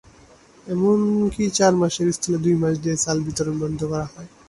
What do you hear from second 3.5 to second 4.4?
বন্ধ করা হয়।